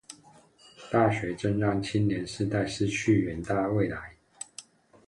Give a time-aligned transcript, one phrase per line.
[0.91, 4.15] 大學正讓青年世代失去遠大未來